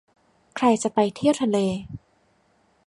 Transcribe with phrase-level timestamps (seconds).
[0.55, 1.57] ใครจะไปเที่ยวทะเล